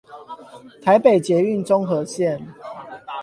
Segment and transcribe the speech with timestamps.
[0.81, 2.39] 台北捷運中和線